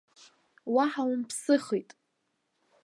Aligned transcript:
Уаҳа 0.73 1.03
умԥсыхит! 1.11 1.89